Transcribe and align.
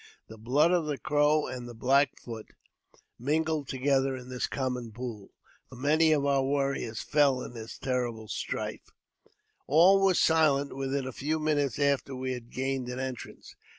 The 0.29 0.37
blood 0.39 0.71
of 0.71 0.87
the 0.87 0.97
Crow 0.97 1.45
and 1.45 1.69
the 1.69 1.75
Black 1.75 2.17
Foot 2.19 2.47
mingled 3.19 3.67
together 3.67 4.15
in 4.15 4.29
this 4.29 4.47
common 4.47 4.91
pool, 4.91 5.29
for 5.69 5.75
many 5.75 6.11
of 6.11 6.25
our 6.25 6.41
warriors 6.41 7.03
fell 7.03 7.43
in 7.43 7.53
this 7.53 7.77
terrible 7.77 8.27
strife. 8.27 8.89
All 9.67 10.03
was 10.03 10.19
silent 10.19 10.75
within 10.75 11.05
a 11.05 11.11
few 11.11 11.37
minutes 11.37 11.77
after 11.77 12.15
we 12.15 12.31
had 12.31 12.49
gained 12.49 12.89
an 12.89 12.99
entrance. 12.99 13.53